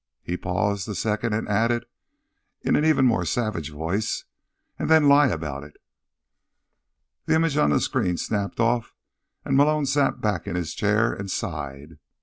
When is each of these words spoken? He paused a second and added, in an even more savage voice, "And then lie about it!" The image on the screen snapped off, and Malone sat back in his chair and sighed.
He 0.23 0.35
paused 0.35 0.89
a 0.89 0.95
second 0.95 1.33
and 1.33 1.47
added, 1.47 1.85
in 2.63 2.75
an 2.75 2.83
even 2.83 3.05
more 3.05 3.23
savage 3.23 3.69
voice, 3.69 4.25
"And 4.79 4.89
then 4.89 5.07
lie 5.07 5.27
about 5.27 5.63
it!" 5.63 5.77
The 7.27 7.35
image 7.35 7.55
on 7.55 7.69
the 7.69 7.79
screen 7.79 8.17
snapped 8.17 8.59
off, 8.59 8.95
and 9.45 9.55
Malone 9.55 9.85
sat 9.85 10.19
back 10.19 10.47
in 10.47 10.55
his 10.55 10.73
chair 10.73 11.13
and 11.13 11.29
sighed. 11.29 11.99